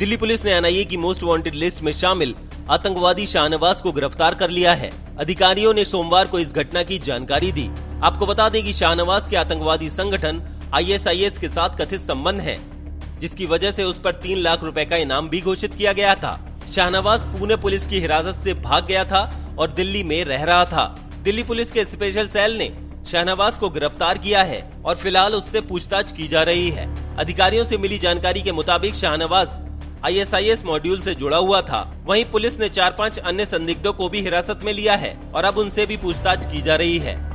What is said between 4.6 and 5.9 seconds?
है। अधिकारियों ने